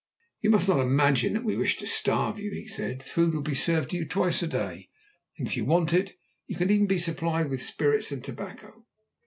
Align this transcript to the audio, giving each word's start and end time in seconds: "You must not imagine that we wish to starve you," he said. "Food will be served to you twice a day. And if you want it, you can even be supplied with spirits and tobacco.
"You 0.41 0.49
must 0.49 0.67
not 0.67 0.79
imagine 0.79 1.33
that 1.33 1.43
we 1.43 1.55
wish 1.55 1.77
to 1.77 1.85
starve 1.85 2.39
you," 2.39 2.49
he 2.49 2.65
said. 2.65 3.03
"Food 3.03 3.35
will 3.35 3.43
be 3.43 3.53
served 3.53 3.91
to 3.91 3.97
you 3.97 4.05
twice 4.05 4.41
a 4.41 4.47
day. 4.47 4.89
And 5.37 5.47
if 5.47 5.55
you 5.55 5.63
want 5.63 5.93
it, 5.93 6.17
you 6.47 6.55
can 6.55 6.71
even 6.71 6.87
be 6.87 6.97
supplied 6.97 7.51
with 7.51 7.61
spirits 7.61 8.11
and 8.11 8.23
tobacco. 8.23 8.87